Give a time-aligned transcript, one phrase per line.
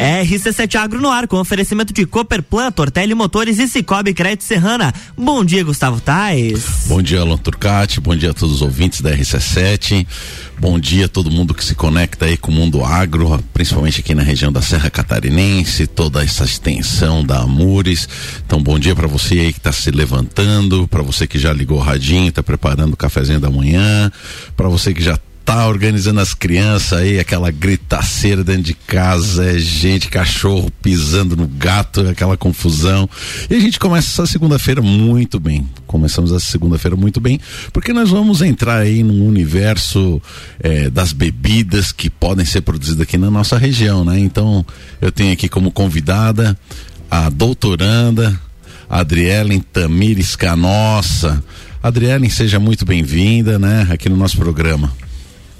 [0.00, 4.94] RC7 Agro no ar, com oferecimento de Cooperplan, Tortelli Motores e Cicobi Crédito Serrana.
[5.14, 6.86] Bom dia, Gustavo Tais.
[6.86, 8.00] Bom dia, Alan Turcati.
[8.00, 10.06] Bom dia a todos os ouvintes da RC7.
[10.58, 14.14] Bom dia a todo mundo que se conecta aí com o mundo agro, principalmente aqui
[14.14, 18.08] na região da Serra Catarinense, toda essa extensão da Amures.
[18.46, 21.76] Então, bom dia para você aí que está se levantando, para você que já ligou
[21.76, 24.10] o radinho, está preparando o cafezinho da manhã,
[24.56, 29.58] para você que já tá organizando as crianças aí, aquela gritaceira dentro de casa, é
[29.58, 33.08] gente, cachorro pisando no gato, aquela confusão.
[33.48, 35.68] E a gente começa essa segunda-feira muito bem.
[35.86, 37.40] Começamos essa segunda-feira muito bem,
[37.72, 40.22] porque nós vamos entrar aí num universo
[40.60, 44.18] eh, das bebidas que podem ser produzidas aqui na nossa região, né?
[44.18, 44.64] Então,
[45.00, 46.56] eu tenho aqui como convidada
[47.10, 48.40] a doutoranda
[48.88, 51.42] Adrielen Tamires Canossa.
[51.82, 54.92] Adrielen, seja muito bem-vinda, né, aqui no nosso programa.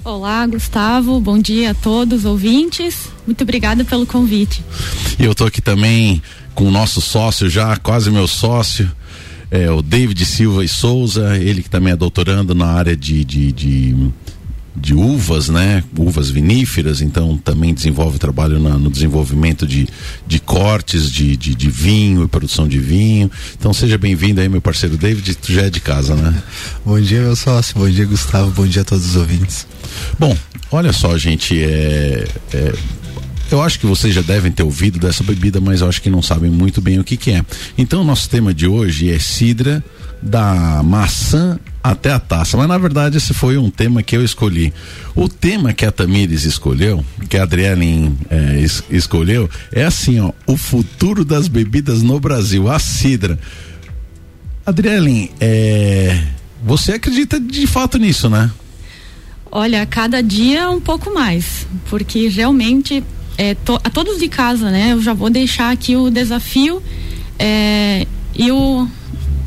[0.03, 1.19] Olá, Gustavo.
[1.19, 3.09] Bom dia a todos ouvintes.
[3.23, 4.63] Muito obrigada pelo convite.
[5.19, 6.19] E eu estou aqui também
[6.55, 8.91] com o nosso sócio já, quase meu sócio,
[9.51, 13.51] é, o David Silva e Souza, ele que também é doutorando na área de, de,
[13.51, 14.11] de,
[14.75, 15.83] de uvas, né?
[15.97, 19.87] Uvas viníferas, então também desenvolve trabalho na, no desenvolvimento de,
[20.25, 23.29] de cortes de, de, de vinho e produção de vinho.
[23.57, 26.41] Então seja bem-vindo aí, meu parceiro David, tu já é de casa, né?
[26.85, 27.77] Bom dia, meu sócio.
[27.77, 28.51] Bom dia, Gustavo.
[28.51, 29.67] Bom dia a todos os ouvintes.
[30.17, 30.35] Bom,
[30.71, 32.73] olha só, gente, é, é,
[33.51, 36.21] eu acho que vocês já devem ter ouvido dessa bebida, mas eu acho que não
[36.21, 37.43] sabem muito bem o que, que é.
[37.77, 39.83] Então, nosso tema de hoje é cidra
[40.21, 42.57] da maçã até a taça.
[42.57, 44.73] Mas na verdade esse foi um tema que eu escolhi.
[45.15, 50.31] O tema que a Tamires escolheu, que a Adriane é, es, escolheu, é assim, ó,
[50.45, 53.39] o futuro das bebidas no Brasil, a cidra.
[54.65, 56.23] Adriane, é,
[56.63, 58.51] você acredita de fato nisso, né?
[59.51, 63.03] Olha, cada dia um pouco mais, porque realmente
[63.37, 64.93] é, to, a todos de casa, né?
[64.93, 66.81] Eu já vou deixar aqui o desafio
[67.37, 68.87] é, e o,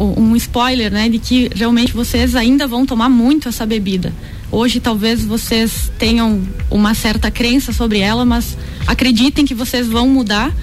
[0.00, 1.08] um spoiler, né?
[1.08, 4.12] De que realmente vocês ainda vão tomar muito essa bebida.
[4.50, 10.54] Hoje talvez vocês tenham uma certa crença sobre ela, mas acreditem que vocês vão mudar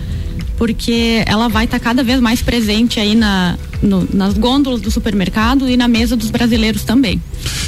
[0.58, 4.92] porque ela vai estar tá cada vez mais presente aí na, no, nas gôndolas do
[4.92, 7.20] supermercado e na mesa dos brasileiros também.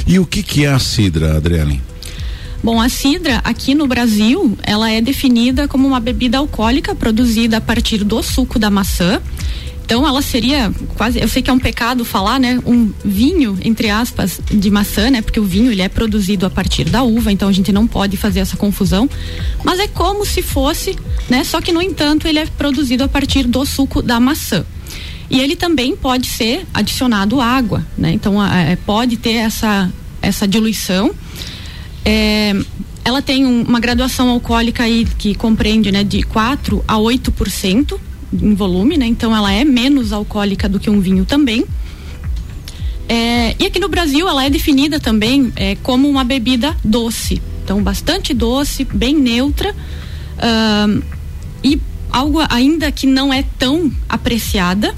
[0.06, 1.82] E o que, que é a cidra, Adriane?
[2.62, 7.60] Bom, a cidra aqui no Brasil, ela é definida como uma bebida alcoólica produzida a
[7.60, 9.20] partir do suco da maçã
[9.84, 13.90] então ela seria quase, eu sei que é um pecado falar, né, um vinho entre
[13.90, 17.48] aspas de maçã, né, porque o vinho ele é produzido a partir da uva, então
[17.48, 19.08] a gente não pode fazer essa confusão,
[19.62, 20.96] mas é como se fosse,
[21.28, 24.64] né, só que no entanto ele é produzido a partir do suco da maçã.
[25.30, 28.12] E ele também pode ser adicionado água, né?
[28.12, 29.90] Então é, pode ter essa
[30.20, 31.12] essa diluição.
[32.04, 32.54] É,
[33.04, 37.98] ela tem um, uma graduação alcoólica aí que compreende, né, de 4 a 8%
[38.42, 39.06] em volume, né?
[39.06, 41.64] Então ela é menos alcoólica do que um vinho também.
[43.08, 47.40] É, e aqui no Brasil ela é definida também é, como uma bebida doce.
[47.62, 49.74] Então bastante doce, bem neutra.
[50.34, 51.02] Uh,
[51.62, 51.80] e
[52.10, 54.94] algo ainda que não é tão apreciada.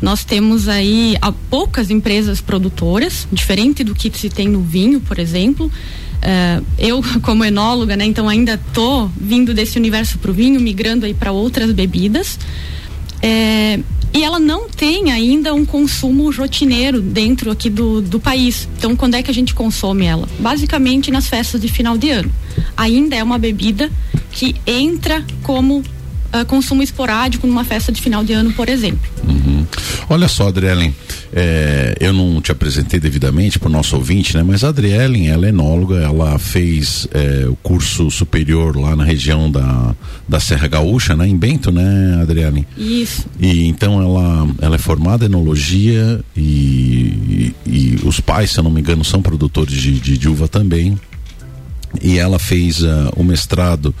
[0.00, 1.16] Nós temos aí
[1.50, 5.66] poucas empresas produtoras, diferente do que se tem no vinho, por exemplo.
[5.66, 11.06] Uh, eu, como enóloga, né, então ainda tô vindo desse universo para o vinho, migrando
[11.06, 12.38] aí para outras bebidas.
[13.20, 13.80] É,
[14.14, 18.68] e ela não tem ainda um consumo rotineiro dentro aqui do, do país.
[18.76, 20.28] Então, quando é que a gente consome ela?
[20.38, 22.30] Basicamente nas festas de final de ano.
[22.76, 23.90] Ainda é uma bebida
[24.30, 25.82] que entra como
[26.34, 29.08] uh, consumo esporádico numa festa de final de ano, por exemplo.
[29.26, 29.66] Uhum.
[30.08, 30.94] Olha só, Adrielen,
[31.32, 34.42] é, eu não te apresentei devidamente para o nosso ouvinte, né?
[34.42, 39.50] Mas a Adrielen, ela é enóloga, ela fez é, o curso superior lá na região
[39.50, 39.94] da,
[40.26, 41.28] da Serra Gaúcha, né?
[41.28, 42.66] Em Bento, né, Adrielen?
[42.76, 43.26] Isso.
[43.38, 48.64] E então ela, ela é formada em enologia e, e, e os pais, se eu
[48.64, 50.98] não me engano, são produtores de, de, de uva também.
[52.02, 53.94] E ela fez uh, o mestrado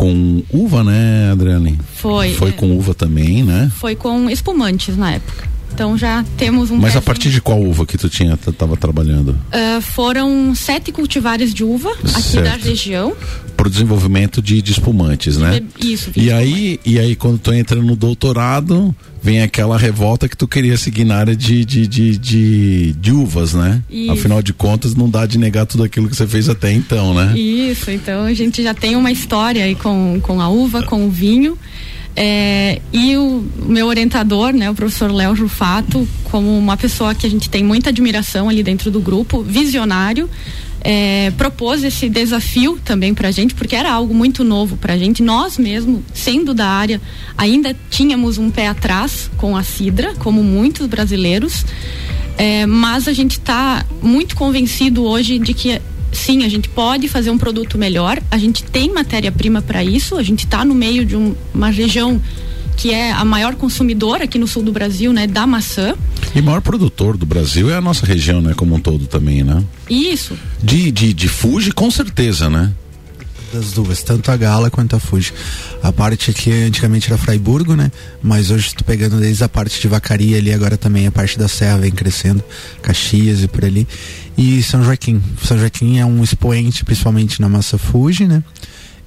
[0.00, 1.78] com uva, né, Adriane?
[1.92, 2.32] Foi.
[2.32, 2.52] Foi é.
[2.52, 3.70] com uva também, né?
[3.76, 5.46] Foi com espumantes na época.
[5.72, 6.76] Então já temos um.
[6.76, 9.30] Mas a partir de qual uva que tu tinha estava trabalhando?
[9.30, 12.44] Uh, foram sete cultivares de uva aqui certo.
[12.44, 13.16] da região.
[13.56, 15.62] Para o desenvolvimento de, de espumantes, né?
[15.82, 16.10] Isso.
[16.16, 20.76] E aí, e aí quando tu entra no doutorado, vem aquela revolta que tu queria
[20.76, 23.82] seguir na área de, de, de, de, de uvas, né?
[23.90, 24.12] Isso.
[24.12, 27.38] Afinal de contas, não dá de negar tudo aquilo que você fez até então, né?
[27.38, 31.10] Isso, então a gente já tem uma história aí com, com a uva, com o
[31.10, 31.56] vinho.
[32.16, 37.30] É, e o meu orientador, né, o professor Léo Jufato, como uma pessoa que a
[37.30, 40.28] gente tem muita admiração ali dentro do grupo, visionário,
[40.82, 44.98] é, propôs esse desafio também para a gente, porque era algo muito novo para a
[44.98, 45.22] gente.
[45.22, 47.00] Nós mesmo, sendo da área,
[47.36, 51.64] ainda tínhamos um pé atrás com a Sidra, como muitos brasileiros.
[52.38, 55.80] É, mas a gente está muito convencido hoje de que
[56.12, 60.22] sim, a gente pode fazer um produto melhor, a gente tem matéria-prima para isso, a
[60.22, 62.20] gente está no meio de um, uma região
[62.76, 65.94] que é a maior consumidora aqui no sul do Brasil, né, da maçã.
[66.34, 69.62] E maior produtor do Brasil é a nossa região, né, como um todo também, né?
[69.88, 70.34] Isso.
[70.62, 72.72] De, de, de Fuji, com certeza, né?
[73.52, 75.32] Das duas, tanto a Gala quanto a Fuji.
[75.82, 77.90] A parte aqui antigamente era Fraiburgo, né?
[78.22, 81.48] Mas hoje estou pegando desde a parte de Vacaria ali, agora também a parte da
[81.48, 82.44] Serra vem crescendo,
[82.80, 83.88] Caxias e por ali.
[84.38, 85.20] E São Joaquim.
[85.42, 88.44] São Joaquim é um expoente, principalmente na massa Fuji, né?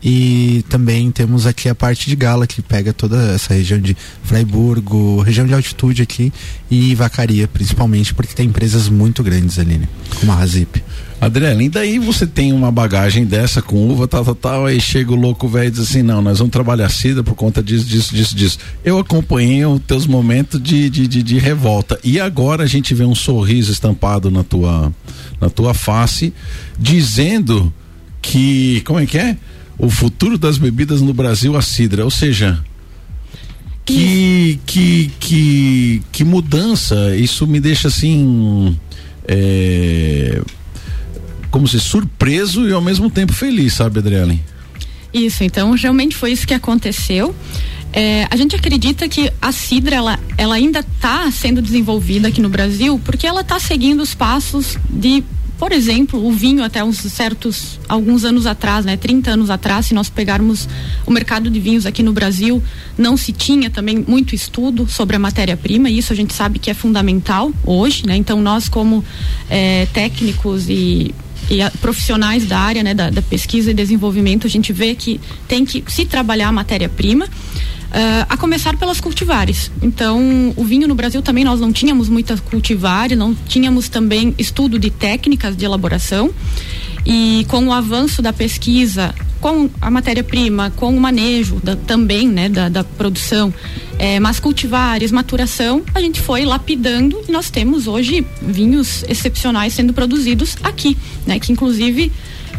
[0.04, 5.22] E também temos aqui a parte de Gala, que pega toda essa região de Freiburgo,
[5.22, 6.34] região de altitude aqui,
[6.70, 9.88] e Vacaria, principalmente, porque tem empresas muito grandes ali, né?
[10.20, 10.83] Como a Razip.
[11.26, 15.12] Adriana, e daí você tem uma bagagem dessa com uva, tal, tal, tal, aí chega
[15.12, 18.14] o louco velho e diz assim, não, nós vamos trabalhar cida por conta disso, disso,
[18.14, 18.60] disso, disso.
[18.84, 22.00] Eu acompanhei os teus momentos de, de, de, de, revolta.
[22.04, 24.92] E agora a gente vê um sorriso estampado na tua,
[25.40, 26.34] na tua face,
[26.78, 27.74] dizendo
[28.22, 29.38] que, como é que é?
[29.78, 32.64] o futuro das bebidas no Brasil a cidra, ou seja,
[33.86, 38.78] que que que que mudança, isso me deixa assim
[39.28, 40.42] é,
[41.54, 44.44] como se surpreso e ao mesmo tempo feliz, sabe, Adriane?
[45.14, 47.36] Isso, então realmente foi isso que aconteceu.
[47.94, 52.50] É, a gente acredita que a cidra ela, ela ainda está sendo desenvolvida aqui no
[52.50, 55.24] Brasil porque ela está seguindo os passos de
[55.60, 59.94] por exemplo, o vinho até uns certos alguns anos atrás, né, 30 anos atrás, se
[59.94, 60.68] nós pegarmos
[61.06, 62.62] o mercado de vinhos aqui no Brasil,
[62.98, 66.72] não se tinha também muito estudo sobre a matéria-prima, e isso a gente sabe que
[66.72, 68.18] é fundamental hoje, né?
[68.18, 69.06] Então nós como
[69.50, 71.14] é, técnicos e
[71.50, 75.20] e a, profissionais da área, né, da, da, pesquisa e desenvolvimento, a gente vê que
[75.48, 77.26] tem que se trabalhar a matéria-prima.
[77.26, 79.70] Uh, a começar pelas cultivares.
[79.80, 84.80] Então, o vinho no Brasil também nós não tínhamos muitas cultivares, não tínhamos também estudo
[84.80, 86.34] de técnicas de elaboração.
[87.06, 92.48] E com o avanço da pesquisa, com a matéria-prima, com o manejo da, também né,
[92.48, 93.54] da, da produção,
[94.00, 99.92] é, mas cultivares, maturação, a gente foi lapidando e nós temos hoje vinhos excepcionais sendo
[99.92, 100.98] produzidos aqui,
[101.28, 102.10] né, que inclusive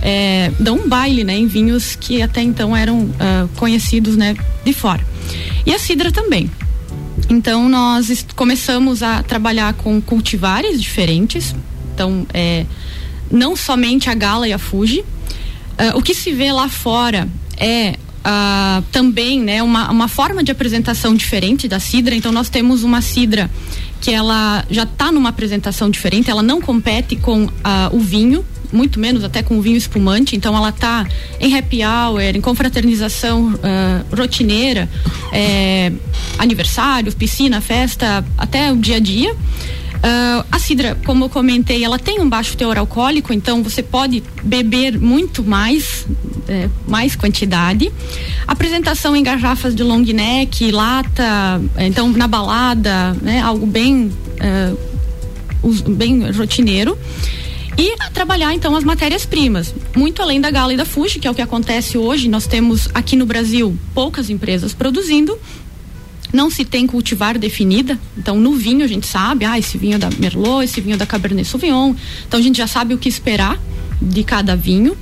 [0.02, 4.72] é, dão um baile né, em vinhos que até então eram uh, conhecidos né, de
[4.74, 5.02] fora.
[5.64, 6.50] E a cidra também.
[7.30, 11.54] Então nós começamos a trabalhar com cultivares diferentes.
[11.94, 12.66] Então, é,
[13.30, 15.00] não somente a Gala e a Fuji.
[15.00, 20.50] Uh, o que se vê lá fora é uh, também né, uma, uma forma de
[20.50, 22.14] apresentação diferente da cidra.
[22.14, 23.50] Então nós temos uma cidra
[24.00, 27.50] que ela já está numa apresentação diferente, ela não compete com uh,
[27.90, 31.06] o vinho, muito menos até com o vinho espumante, então ela está
[31.40, 34.90] em happy hour, em confraternização uh, rotineira,
[35.32, 35.90] é,
[36.38, 39.34] aniversário, piscina, festa, até o dia a dia.
[40.04, 44.22] Uh, a cidra, como eu comentei, ela tem um baixo teor alcoólico, então você pode
[44.42, 46.06] beber muito mais,
[46.46, 47.90] é, mais quantidade.
[48.46, 54.12] Apresentação em garrafas de long neck, lata, então na balada, né, algo bem,
[55.62, 56.98] uh, bem rotineiro.
[57.78, 61.34] E trabalhar então as matérias-primas, muito além da Gala e da Fuji, que é o
[61.34, 62.28] que acontece hoje.
[62.28, 65.36] Nós temos aqui no Brasil poucas empresas produzindo,
[66.34, 67.98] não se tem cultivar definida.
[68.18, 70.96] Então, no vinho a gente sabe, ah, esse vinho é da Merlot, esse vinho é
[70.96, 71.94] da Cabernet Sauvignon.
[72.26, 73.58] Então, a gente já sabe o que esperar
[74.02, 74.96] de cada vinho.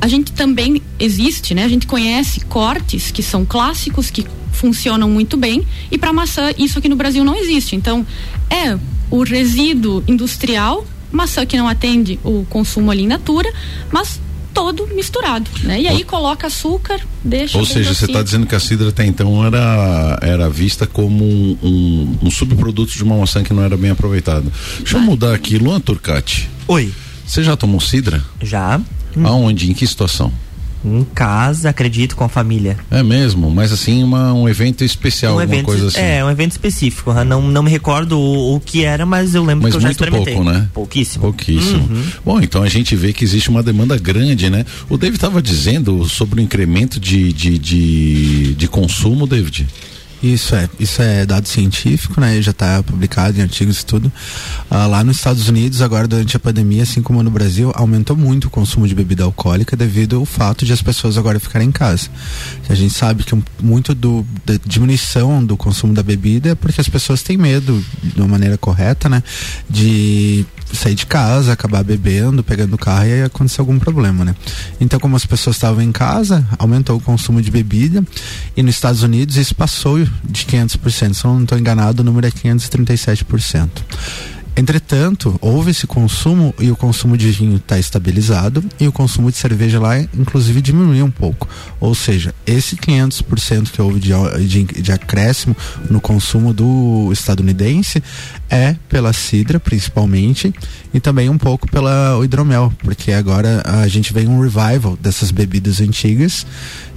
[0.00, 1.64] A gente também existe, né?
[1.64, 5.66] A gente conhece cortes que são clássicos, que funcionam muito bem.
[5.90, 7.74] E para maçã, isso aqui no Brasil não existe.
[7.74, 8.06] Então,
[8.48, 8.78] é
[9.10, 13.50] o resíduo industrial maçã que não atende o consumo ali in natura,
[13.90, 14.20] mas
[14.58, 15.82] todo misturado, né?
[15.82, 17.56] E aí coloca açúcar, deixa.
[17.56, 21.56] Ou seja, você está dizendo que a cidra até então era, era vista como um,
[21.62, 24.50] um, um, subproduto de uma maçã que não era bem aproveitada.
[24.78, 25.02] Deixa Vai.
[25.02, 26.50] eu mudar aqui, Luan Turcati.
[26.66, 26.92] Oi.
[27.24, 28.20] Você já tomou cidra?
[28.42, 28.80] Já.
[29.22, 29.70] Aonde?
[29.70, 30.32] Em que situação?
[30.84, 32.76] Em casa, acredito, com a família.
[32.90, 36.00] É mesmo, mas assim, uma, um evento especial, um alguma evento, coisa assim.
[36.00, 37.12] É, um evento específico.
[37.24, 39.90] Não, não me recordo o, o que era, mas eu lembro mas que eu já
[39.90, 40.34] experimentei.
[40.34, 40.68] pouco, né?
[40.72, 41.22] Pouquíssimo.
[41.22, 41.88] Pouquíssimo.
[41.90, 42.04] Uhum.
[42.24, 44.64] Bom, então a gente vê que existe uma demanda grande, né?
[44.88, 49.66] O David estava dizendo sobre o incremento de, de, de, de consumo, David.
[50.22, 52.42] Isso é, isso é dado científico, né?
[52.42, 54.12] Já está publicado em artigos e tudo.
[54.68, 58.46] Ah, lá nos Estados Unidos, agora durante a pandemia, assim como no Brasil, aumentou muito
[58.46, 62.08] o consumo de bebida alcoólica devido ao fato de as pessoas agora ficarem em casa.
[62.68, 66.88] A gente sabe que muito do, da diminuição do consumo da bebida é porque as
[66.88, 69.22] pessoas têm medo, de uma maneira correta, né?
[69.70, 74.34] De sair de casa, acabar bebendo, pegando o carro e acontecer algum problema, né?
[74.80, 78.04] Então, como as pessoas estavam em casa, aumentou o consumo de bebida
[78.56, 81.14] e nos Estados Unidos isso passou de 500%.
[81.14, 83.68] Se eu não estou enganado, o número é 537%.
[84.58, 89.36] Entretanto, houve esse consumo e o consumo de vinho está estabilizado e o consumo de
[89.36, 91.48] cerveja lá, inclusive, diminuiu um pouco.
[91.78, 94.10] Ou seja, esse 500% que houve de,
[94.48, 95.56] de, de acréscimo
[95.88, 98.02] no consumo do estadunidense
[98.50, 100.52] é pela cidra, principalmente,
[100.92, 105.80] e também um pouco pela hidromel, porque agora a gente vê um revival dessas bebidas
[105.80, 106.46] antigas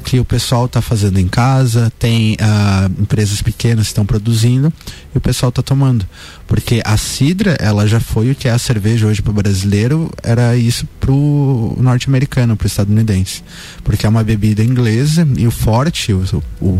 [0.02, 4.74] que o pessoal está fazendo em casa, tem ah, empresas pequenas que estão produzindo
[5.14, 6.06] e o pessoal está tomando.
[6.48, 10.12] Porque a cidra, ela já foi o que é a cerveja hoje para o brasileiro,
[10.22, 13.44] era isso para o norte-americano, para o estadunidense.
[13.84, 16.24] Porque é uma bebida inglesa e o forte, o,
[16.60, 16.80] o,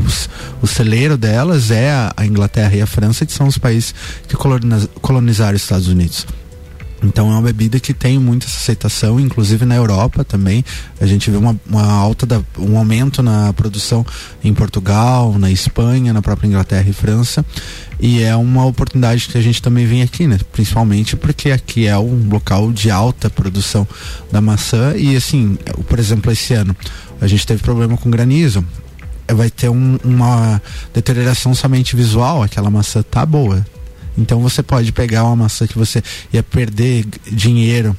[0.62, 3.94] o celeiro delas é a, a Inglaterra e a França, que são os países
[4.28, 4.36] que
[5.02, 6.26] colonizaram os Estados Unidos.
[7.04, 10.64] Então é uma bebida que tem muita aceitação, inclusive na Europa também.
[11.00, 14.06] A gente vê uma, uma alta, da, um aumento na produção
[14.44, 17.44] em Portugal, na Espanha, na própria Inglaterra e França.
[18.00, 20.38] E é uma oportunidade que a gente também vem aqui, né?
[20.52, 23.88] Principalmente porque aqui é um local de alta produção
[24.32, 24.94] da maçã.
[24.96, 26.76] E assim, por exemplo, esse ano
[27.20, 28.64] a gente teve problema com granizo
[29.34, 30.62] vai ter um, uma
[30.94, 33.66] deterioração somente visual, aquela maçã tá boa,
[34.18, 37.96] então você pode pegar uma maçã que você ia perder dinheiro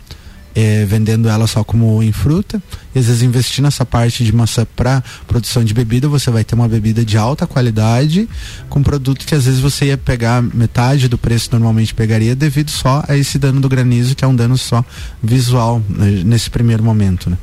[0.54, 2.62] é, vendendo ela só como em fruta
[2.94, 6.54] e às vezes investir nessa parte de maçã para produção de bebida você vai ter
[6.54, 8.28] uma bebida de alta qualidade
[8.68, 13.02] com produto que às vezes você ia pegar metade do preço normalmente pegaria devido só
[13.08, 14.84] a esse dano do granizo que é um dano só
[15.22, 17.38] visual né, nesse primeiro momento né?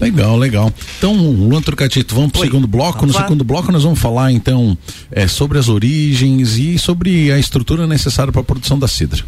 [0.00, 0.72] Legal, legal.
[0.98, 3.00] Então, Luan Trucatito, vamos para o segundo bloco.
[3.00, 3.26] Vamos no lá.
[3.26, 4.76] segundo bloco nós vamos falar então
[5.10, 9.22] é, sobre as origens e sobre a estrutura necessária para a produção da cidra.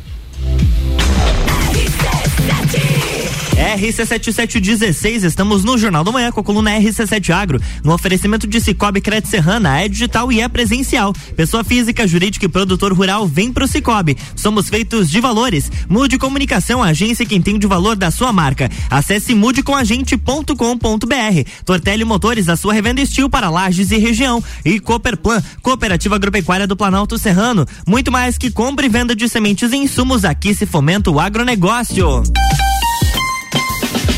[3.54, 9.00] RC7716, estamos no Jornal da Manhã com a coluna RC7 Agro, no oferecimento de Cicobi
[9.00, 11.12] Crédito Serrana, é digital e é presencial.
[11.36, 14.16] Pessoa física, jurídica e produtor rural, vem pro Cicobi.
[14.34, 15.70] Somos feitos de valores.
[15.88, 18.68] Mude Comunicação, agência que entende o valor da sua marca.
[18.90, 21.50] Acesse mudecomagente.com.br.
[21.64, 24.42] Tortelli Motores, a sua revenda estil para lajes e região.
[24.64, 27.66] E Cooperplan, Cooperativa Agropecuária do Planalto Serrano.
[27.86, 32.22] Muito mais que compra e venda de sementes e insumos, aqui se fomenta o agronegócio.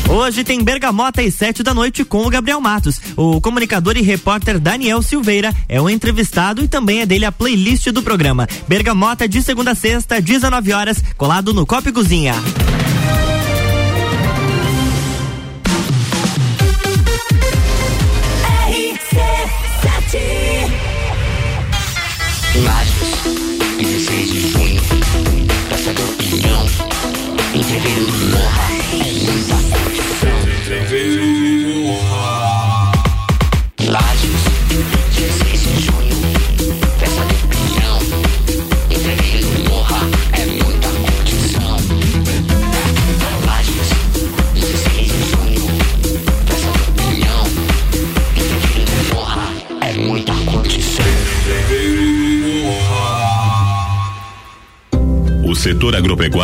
[0.09, 3.01] Hoje tem Bergamota às sete da noite com o Gabriel Matos.
[3.17, 7.87] O comunicador e repórter Daniel Silveira é o entrevistado e também é dele a playlist
[7.91, 8.47] do programa.
[8.69, 12.33] Bergamota de segunda a sexta, 19 horas, colado no Copo Cozinha.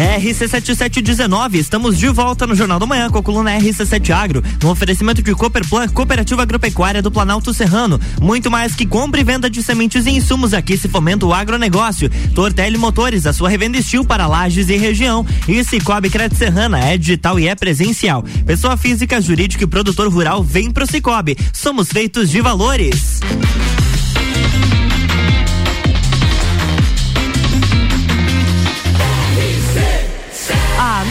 [0.00, 5.20] RC7719, estamos de volta no Jornal da Manhã com a coluna RC7 Agro, no oferecimento
[5.20, 8.00] de Cooperplan, Cooperativa Agropecuária do Planalto Serrano.
[8.18, 12.08] Muito mais que compra e venda de sementes e insumos aqui se fomenta o agronegócio.
[12.34, 15.26] Tortelli Motores, a sua revenda estil para lajes e região.
[15.46, 18.24] E Cicobi Crédito Serrana é digital e é presencial.
[18.46, 21.36] Pessoa física, jurídica e produtor rural vem pro Cicobi.
[21.52, 23.20] Somos feitos de valores.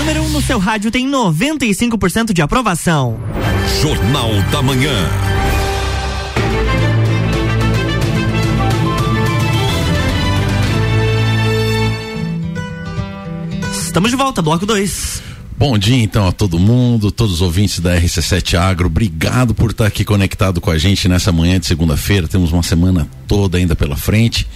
[0.10, 3.20] Número 1 um no seu rádio tem 95% de aprovação.
[3.80, 4.92] Jornal da Manhã.
[13.72, 15.22] Estamos de volta, bloco 2.
[15.56, 18.88] Bom dia então a todo mundo, todos os ouvintes da RC7 Agro.
[18.88, 22.28] Obrigado por estar aqui conectado com a gente nessa manhã de segunda-feira.
[22.28, 24.48] Temos uma semana toda ainda pela frente.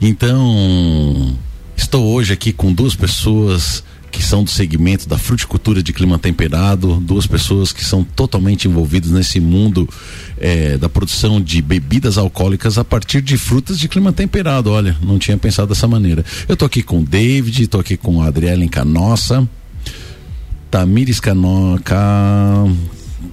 [0.00, 1.36] Então,
[1.76, 6.96] estou hoje aqui com duas pessoas que são do segmento da fruticultura de clima temperado,
[7.00, 9.88] duas pessoas que são totalmente envolvidas nesse mundo
[10.38, 14.70] eh, da produção de bebidas alcoólicas a partir de frutas de clima temperado.
[14.70, 16.24] Olha, não tinha pensado dessa maneira.
[16.48, 19.48] Eu estou aqui com o David, estou aqui com a Adriele Canossa,
[20.70, 22.66] Tamires Cano, Ca...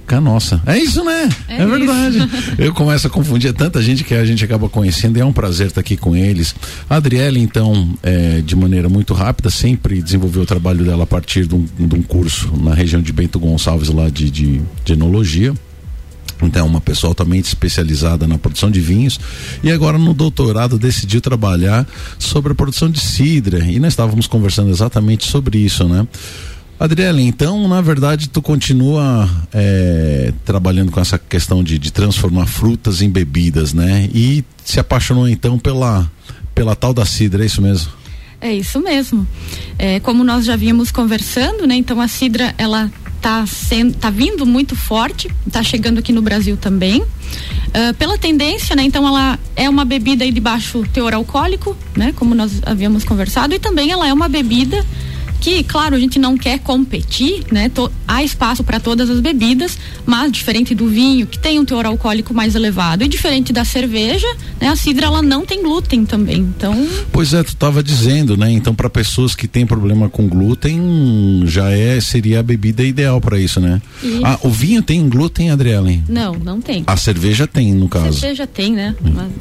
[0.05, 0.61] Canossa.
[0.65, 1.29] É isso, né?
[1.47, 2.17] É É, verdade.
[2.57, 5.67] Eu começo a confundir tanta gente que a gente acaba conhecendo e é um prazer
[5.67, 6.55] estar aqui com eles.
[6.89, 11.45] A Adriele, então, é, de maneira muito rápida, sempre desenvolveu o trabalho dela a partir
[11.45, 15.53] de um, de um curso na região de Bento Gonçalves, lá de, de, de enologia.
[16.41, 19.19] Então, uma pessoa altamente especializada na produção de vinhos
[19.63, 21.87] e agora no doutorado decidiu trabalhar
[22.19, 26.07] sobre a produção de cidra e nós estávamos conversando exatamente sobre isso, né?
[26.79, 33.01] Adriele, então, na verdade, tu continua é, trabalhando com essa questão de, de transformar frutas
[33.01, 34.07] em bebidas, né?
[34.13, 36.09] E se apaixonou então pela,
[36.53, 37.91] pela tal da cidra, é isso mesmo?
[38.39, 39.27] É isso mesmo.
[39.79, 41.75] É, como nós já vínhamos conversando, né?
[41.75, 46.55] Então a cidra ela tá sendo, tá vindo muito forte, tá chegando aqui no Brasil
[46.55, 47.03] também.
[47.73, 48.83] Ah, pela tendência, né?
[48.83, 52.13] Então ela é uma bebida de baixo teor alcoólico, né?
[52.15, 54.83] Como nós havíamos conversado, e também ela é uma bebida
[55.39, 57.69] que, claro, a gente não quer competir, né?
[57.69, 61.85] To- há espaço para todas as bebidas, mas diferente do vinho, que tem um teor
[61.85, 64.27] alcoólico mais elevado, e diferente da cerveja,
[64.59, 64.69] né?
[64.69, 66.39] A cidra ela não tem glúten também.
[66.39, 68.51] Então, Pois é, tu estava dizendo, né?
[68.51, 73.39] Então, para pessoas que têm problema com glúten, já é seria a bebida ideal para
[73.39, 73.81] isso, né?
[74.03, 74.21] Isso.
[74.25, 76.03] Ah, o vinho tem glúten, Adriele?
[76.09, 76.83] não, não tem.
[76.87, 78.19] A cerveja tem, no caso.
[78.19, 78.95] Cerveja tem, né?
[79.03, 79.11] Hum.
[79.13, 79.31] Mas-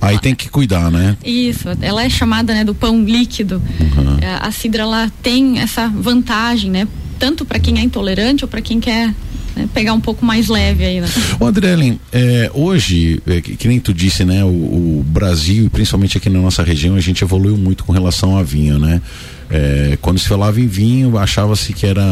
[0.00, 1.16] Aí tem que cuidar, né?
[1.24, 3.62] Isso, ela é chamada né, do pão líquido.
[3.80, 4.16] Uhum.
[4.40, 6.88] A cidra ela tem essa vantagem, né?
[7.18, 9.14] Tanto para quem é intolerante ou para quem quer
[9.54, 11.08] né, pegar um pouco mais leve aí, né?
[11.38, 15.68] Ô Adrielen, é, hoje, é, que, que nem tu disse, né, o, o Brasil, e
[15.68, 19.02] principalmente aqui na nossa região, a gente evoluiu muito com relação a vinho, né?
[19.50, 22.02] É, quando se falava em vinho, achava-se que era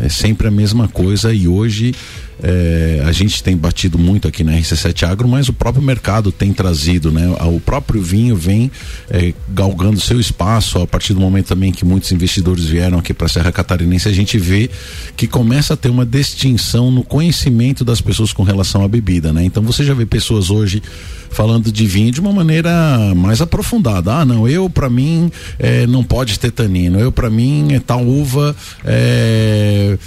[0.00, 1.94] é, sempre a mesma coisa e hoje
[2.42, 6.52] é, a gente tem batido muito aqui na RC7 Agro, mas o próprio mercado tem
[6.52, 7.28] trazido, né?
[7.46, 8.70] O próprio vinho vem
[9.10, 13.26] é, galgando seu espaço a partir do momento também que muitos investidores vieram aqui para
[13.26, 14.70] a Serra Catarinense, a gente vê
[15.16, 19.44] que começa a ter uma distinção no conhecimento das pessoas com relação à bebida, né?
[19.44, 20.82] Então você já vê pessoas hoje
[21.30, 22.70] falando de vinho de uma maneira
[23.14, 24.14] mais aprofundada.
[24.14, 26.98] Ah, não, eu para mim eh, não pode ter tanino.
[26.98, 29.98] Eu para mim é tal uva eh,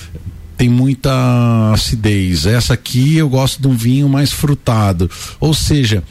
[0.62, 2.45] tem muita acidez.
[2.45, 5.10] Essa aqui eu gosto de um vinho mais frutado.
[5.39, 6.04] Ou seja,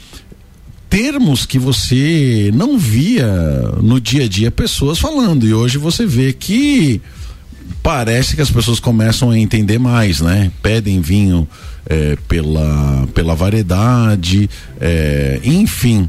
[0.88, 3.28] termos que você não via
[3.80, 7.00] no dia a dia pessoas falando e hoje você vê que
[7.80, 10.50] parece que as pessoas começam a entender mais, né?
[10.60, 11.46] Pedem vinho
[11.86, 16.08] eh, pela, pela variedade, eh, enfim.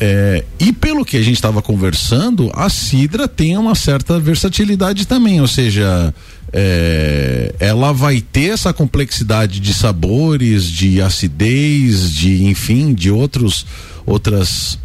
[0.00, 5.40] Eh, e pelo que a gente estava conversando, a cidra tem uma certa versatilidade também,
[5.40, 6.12] ou seja,
[6.52, 13.64] eh, ela vai ter essa complexidade de sabores, de acidez, de enfim, de outros
[14.06, 14.78] outras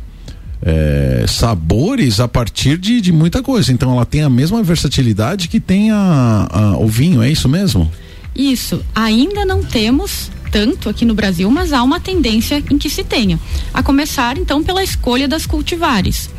[0.62, 3.72] é, sabores a partir de, de muita coisa.
[3.72, 7.91] Então ela tem a mesma versatilidade que tem a, a- o vinho, é isso mesmo?
[8.36, 13.04] Isso, ainda não temos tanto aqui no Brasil, mas há uma tendência em que se
[13.04, 13.40] tenha.
[13.74, 16.30] A começar, então, pela escolha das cultivares.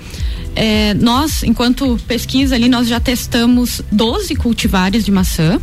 [0.55, 5.61] É, nós, enquanto pesquisa ali, nós já testamos 12 cultivares de maçã.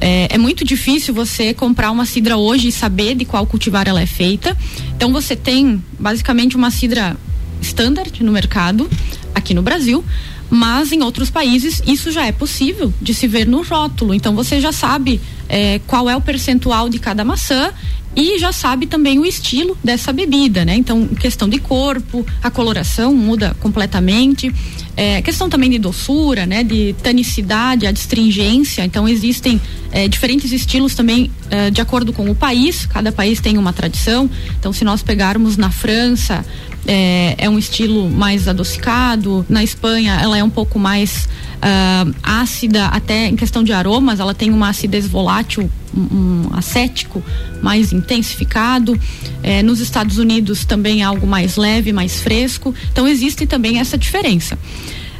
[0.00, 4.00] É, é muito difícil você comprar uma cidra hoje e saber de qual cultivar ela
[4.00, 4.56] é feita.
[4.94, 7.16] Então você tem basicamente uma cidra
[7.62, 8.90] standard no mercado
[9.34, 10.04] aqui no Brasil,
[10.50, 14.12] mas em outros países isso já é possível de se ver no rótulo.
[14.12, 17.72] Então você já sabe é, qual é o percentual de cada maçã
[18.16, 20.74] e já sabe também o estilo dessa bebida, né?
[20.74, 24.50] Então, questão de corpo, a coloração muda completamente.
[24.96, 28.82] É, questão também de doçura, né, de tanicidade, a astringência.
[28.82, 29.60] Então existem
[29.92, 32.86] é, diferentes estilos também é, de acordo com o país.
[32.86, 34.30] Cada país tem uma tradição.
[34.58, 36.42] Então, se nós pegarmos na França,
[36.86, 39.44] é, é, um estilo mais adocicado.
[39.48, 44.34] Na Espanha, ela é um pouco mais uh, ácida, até em questão de aromas, ela
[44.34, 47.22] tem uma acidez volátil, um, um acético
[47.62, 48.98] mais intensificado.
[49.42, 52.74] É, nos Estados Unidos também é algo mais leve, mais fresco.
[52.92, 54.58] Então existe também essa diferença.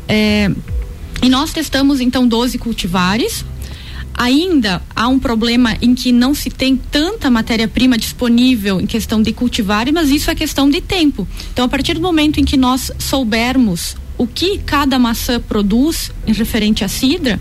[0.09, 0.51] É,
[1.23, 3.45] e nós testamos então 12 cultivares.
[4.17, 9.33] Ainda há um problema em que não se tem tanta matéria-prima disponível em questão de
[9.33, 11.29] cultivares, mas isso é questão de tempo.
[11.53, 16.33] Então, a partir do momento em que nós soubermos o que cada maçã produz em
[16.33, 17.39] referente à cidra,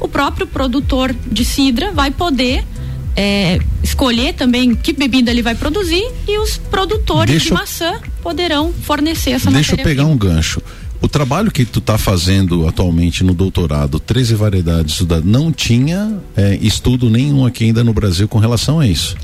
[0.00, 2.64] o próprio produtor de cidra vai poder
[3.16, 8.72] é, escolher também que bebida ele vai produzir e os produtores Deixa de maçã poderão
[8.72, 10.60] fornecer essa Deixa eu pegar um gancho.
[11.04, 17.10] O trabalho que tu está fazendo atualmente no doutorado, 13 variedades, não tinha é, estudo
[17.10, 19.14] nenhum aqui ainda no Brasil com relação a isso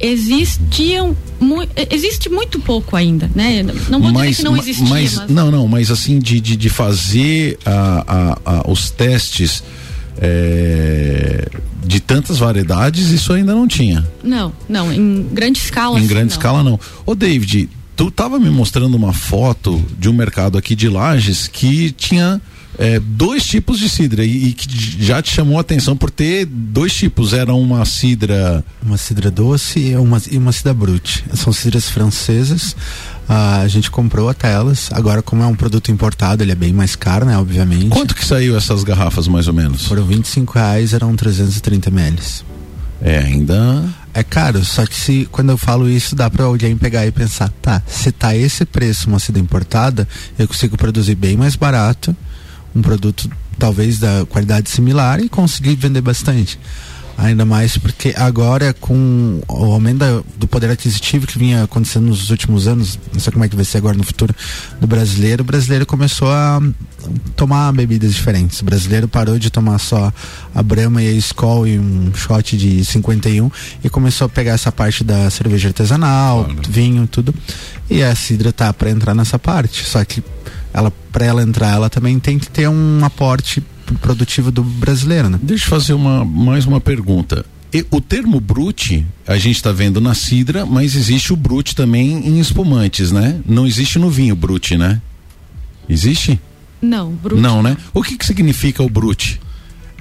[0.00, 3.62] existiam mu existe muito pouco ainda, né?
[3.88, 5.30] Não vou mas, dizer que não existia, mas, mas...
[5.30, 8.04] não, não, mas assim de, de, de fazer a,
[8.44, 9.62] a, a, os testes
[10.18, 11.48] é,
[11.84, 14.04] de tantas variedades, isso ainda não tinha.
[14.24, 16.00] Não, não, em grande escala.
[16.00, 16.36] Em grande não.
[16.36, 16.80] escala não.
[17.06, 21.92] Ô David, tu estava me mostrando uma foto de um mercado aqui de Lages que
[21.92, 22.40] tinha
[22.78, 24.66] é, dois tipos de cidra e, e, que
[25.04, 27.32] já te chamou a atenção por ter dois tipos.
[27.32, 28.64] Era uma cidra.
[28.82, 31.24] Uma cidra doce e uma, e uma cidra brute.
[31.34, 32.74] São cidras francesas.
[33.28, 34.90] Ah, a gente comprou até elas.
[34.92, 37.36] Agora, como é um produto importado, ele é bem mais caro, né?
[37.36, 37.88] Obviamente.
[37.88, 39.86] Quanto que saiu essas garrafas, mais ou menos?
[39.86, 42.22] Foram 25 reais, eram 330 ml.
[43.00, 43.84] É, ainda.
[44.14, 47.48] É caro, só que se quando eu falo isso, dá para alguém pegar e pensar,
[47.62, 50.06] tá, se tá esse preço uma cidra importada,
[50.38, 52.14] eu consigo produzir bem mais barato
[52.74, 56.58] um produto talvez da qualidade similar e conseguir vender bastante.
[57.16, 62.66] Ainda mais porque agora com o aumento do poder aquisitivo que vinha acontecendo nos últimos
[62.66, 64.34] anos, não sei como é que vai ser agora no futuro
[64.80, 66.60] do brasileiro, o brasileiro começou a
[67.36, 68.60] tomar bebidas diferentes.
[68.60, 70.12] O brasileiro parou de tomar só
[70.54, 73.50] a Brahma e a Skol e um shot de 51
[73.82, 76.60] e começou a pegar essa parte da cerveja artesanal, claro.
[76.68, 77.34] vinho, tudo.
[77.90, 79.84] E a Cidra tá para entrar nessa parte.
[79.84, 80.22] Só que
[80.72, 83.62] ela para ela entrar, ela também tem que ter um aporte
[83.98, 85.38] produtivo do brasileiro, né?
[85.42, 87.44] Deixa eu fazer uma mais uma pergunta.
[87.72, 92.26] E, o termo brute a gente está vendo na cidra, mas existe o brute também
[92.26, 93.40] em espumantes, né?
[93.46, 95.00] Não existe no vinho brute, né?
[95.88, 96.40] Existe?
[96.80, 97.40] Não, brute.
[97.40, 97.76] Não, né?
[97.94, 99.40] O que que significa o brute?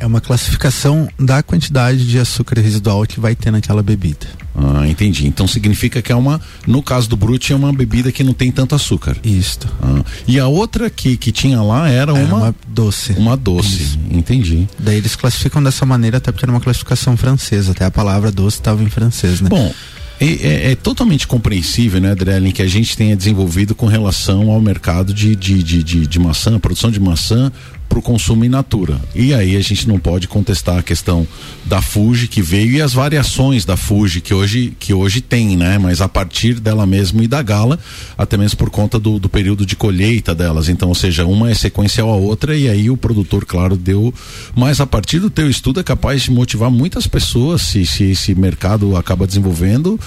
[0.01, 4.25] É uma classificação da quantidade de açúcar residual que vai ter naquela bebida.
[4.55, 5.27] Ah, entendi.
[5.27, 8.51] Então significa que é uma, no caso do Brute, é uma bebida que não tem
[8.51, 9.15] tanto açúcar.
[9.23, 9.59] Isso.
[9.79, 13.13] Ah, e a outra que, que tinha lá era, era uma, uma doce.
[13.13, 13.99] Uma doce, Isso.
[14.09, 14.67] entendi.
[14.79, 18.57] Daí eles classificam dessa maneira até porque era uma classificação francesa, até a palavra doce
[18.57, 19.49] estava em francês, né?
[19.49, 19.71] Bom,
[20.19, 24.59] é, é, é, totalmente compreensível, né, Adrielen, que a gente tenha desenvolvido com relação ao
[24.59, 27.51] mercado de, de, de, de, de maçã, produção de maçã
[27.91, 29.01] para o consumo in natura.
[29.13, 31.27] E aí a gente não pode contestar a questão
[31.65, 35.77] da Fuji que veio e as variações da Fuji que hoje, que hoje tem, né?
[35.77, 37.77] Mas a partir dela mesmo e da Gala,
[38.17, 40.69] até mesmo por conta do, do período de colheita delas.
[40.69, 44.13] Então, ou seja, uma é sequencial à outra e aí o produtor, claro, deu.
[44.55, 48.33] Mas a partir do teu estudo é capaz de motivar muitas pessoas se, se esse
[48.33, 49.99] mercado acaba desenvolvendo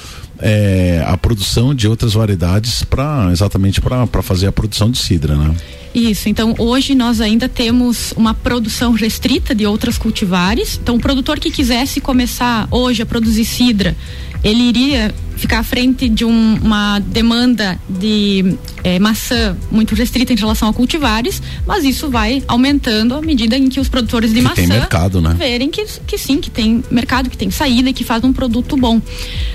[0.46, 5.56] é, a produção de outras variedades para exatamente para fazer a produção de cidra, né?
[5.94, 6.28] Isso.
[6.28, 10.78] Então hoje nós ainda temos uma produção restrita de outras cultivares.
[10.82, 13.96] Então o produtor que quisesse começar hoje a produzir cidra,
[14.42, 20.36] ele iria ficar à frente de um, uma demanda de é, maçã muito restrita em
[20.36, 24.42] relação a cultivares, mas isso vai aumentando à medida em que os produtores de que
[24.42, 25.34] maçã tem mercado, né?
[25.36, 28.76] verem que, que sim, que tem mercado, que tem saída e que faz um produto
[28.76, 29.00] bom.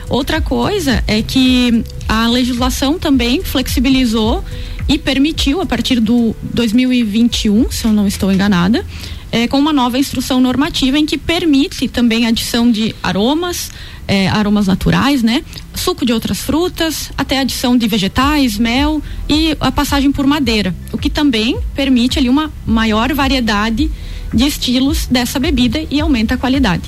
[0.10, 4.44] Outra coisa é que a legislação também flexibilizou
[4.88, 8.84] e permitiu, a partir do 2021, se eu não estou enganada,
[9.32, 13.72] é, com uma nova instrução normativa em que permite também a adição de aromas,
[14.08, 15.44] é, aromas naturais, né?
[15.76, 20.98] Suco de outras frutas, até adição de vegetais, mel e a passagem por madeira, o
[20.98, 23.90] que também permite ali uma maior variedade
[24.34, 26.84] de estilos dessa bebida e aumenta a qualidade.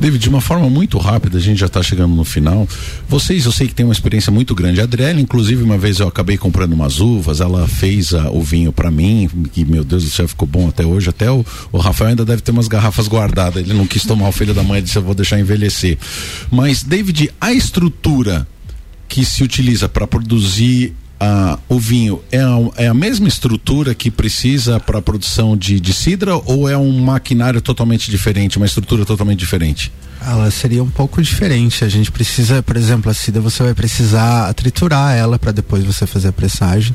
[0.00, 2.68] David, de uma forma muito rápida, a gente já está chegando no final.
[3.08, 4.80] Vocês, eu sei que tem uma experiência muito grande.
[4.80, 8.72] A Adriele, inclusive, uma vez eu acabei comprando umas uvas, ela fez a, o vinho
[8.72, 11.10] para mim, que meu Deus do céu, ficou bom até hoje.
[11.10, 13.62] Até o, o Rafael ainda deve ter umas garrafas guardadas.
[13.62, 15.98] Ele não quis tomar o filho da mãe e disse: Eu vou deixar envelhecer.
[16.50, 18.46] Mas, David, a estrutura
[19.08, 24.10] que se utiliza para produzir ah, o vinho é a, é a mesma estrutura que
[24.10, 29.06] precisa para a produção de, de cidra ou é um maquinário totalmente diferente, uma estrutura
[29.06, 29.90] totalmente diferente?
[30.20, 31.82] Ela seria um pouco diferente.
[31.82, 36.06] A gente precisa, por exemplo, a cidra você vai precisar triturar ela para depois você
[36.06, 36.94] fazer a pressagem.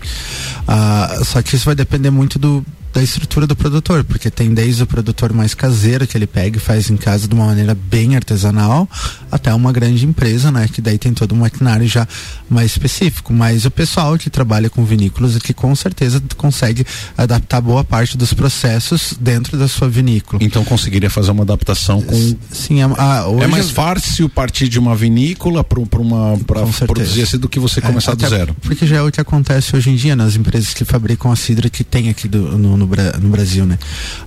[0.67, 4.83] Ah, só que isso vai depender muito do, da estrutura do produtor, porque tem desde
[4.83, 8.15] o produtor mais caseiro que ele pega e faz em casa de uma maneira bem
[8.15, 8.89] artesanal,
[9.31, 12.07] até uma grande empresa, né, que daí tem todo um maquinário já
[12.49, 13.33] mais específico.
[13.33, 16.85] Mas o pessoal que trabalha com vinícolas que com certeza consegue
[17.17, 20.43] adaptar boa parte dos processos dentro da sua vinícola.
[20.43, 22.35] Então conseguiria fazer uma adaptação com.
[22.51, 27.37] Sim, a, a, é mais fácil partir de uma vinícola para uma para produzir assim
[27.37, 28.55] do que você começar é, do zero.
[28.61, 31.69] Porque já é o que acontece hoje em dia nas empresas que fabricam a cidra
[31.69, 32.89] que tem aqui do, no, no,
[33.21, 33.77] no Brasil, né?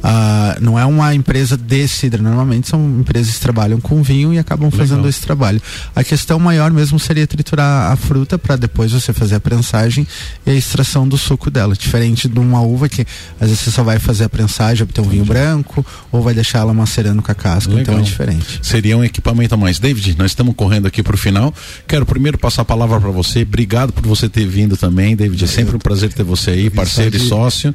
[0.03, 4.39] Ah, não é uma empresa de cidra, normalmente são empresas que trabalham com vinho e
[4.39, 4.87] acabam Legal.
[4.87, 5.61] fazendo esse trabalho.
[5.95, 10.07] A questão maior mesmo seria triturar a fruta para depois você fazer a prensagem
[10.47, 13.07] e a extração do suco dela, diferente de uma uva que
[13.41, 16.61] às vezes você só vai fazer a prensagem, obter um vinho branco ou vai deixar
[16.61, 17.83] ela macerando com a casca, Legal.
[17.83, 18.61] então é diferente.
[18.63, 19.79] Seria um equipamento a mais.
[19.79, 21.55] David, nós estamos correndo aqui para o final.
[21.87, 23.43] Quero primeiro passar a palavra para você.
[23.43, 25.45] Obrigado por você ter vindo também, David.
[25.45, 27.75] É sempre um prazer ter você aí, parceiro e sócio.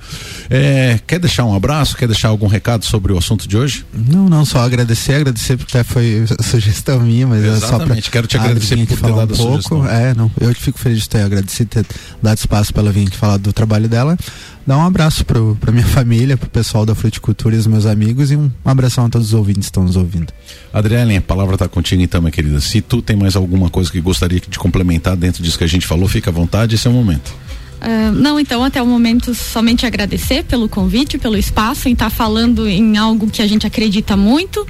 [0.49, 1.95] É, é, quer deixar um abraço?
[1.95, 3.85] Quer deixar algum recado sobre o assunto de hoje?
[3.93, 8.27] Não, não, só agradecer, agradecer porque foi sugestão minha, mas Exatamente, é só pra quero
[8.27, 9.63] te agradecer por ter dado um pouco.
[9.63, 9.87] Sugestão.
[9.87, 11.85] É, não, eu fico feliz de ter agradecido, ter
[12.21, 14.17] dado espaço para ela vir aqui falar do trabalho dela.
[14.65, 18.31] Dar um abraço para minha família, para o pessoal da Fruticultura e os meus amigos
[18.31, 20.33] e um abração a todos os ouvintes que estão nos ouvindo.
[20.73, 22.59] Adriane, a palavra está contigo então, minha querida.
[22.59, 25.87] Se tu tem mais alguma coisa que gostaria de complementar dentro disso que a gente
[25.87, 27.33] falou, fica à vontade, esse é o momento.
[27.77, 32.09] Uh, não, então até o momento somente agradecer pelo convite, pelo espaço, em estar tá
[32.09, 34.65] falando em algo que a gente acredita muito.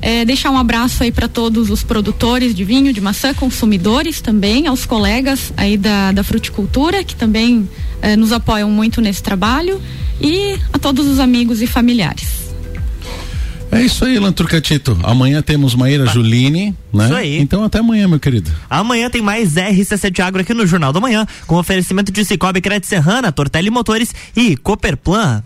[0.00, 4.66] É, deixar um abraço aí para todos os produtores de vinho, de maçã, consumidores também,
[4.66, 7.66] aos colegas aí da, da fruticultura que também
[8.02, 9.80] é, nos apoiam muito nesse trabalho
[10.20, 12.53] e a todos os amigos e familiares.
[13.70, 14.96] É isso aí, Lanturcatito.
[15.02, 17.04] Amanhã temos Maíra ah, Juline, né?
[17.04, 17.40] Isso aí.
[17.40, 18.50] Então até amanhã, meu querido.
[18.70, 22.86] Amanhã tem mais RC7 Agro aqui no Jornal da Manhã, com oferecimento de Cicobi Crédito
[22.86, 25.42] Serrana, Tortelli Motores e Cooperplan.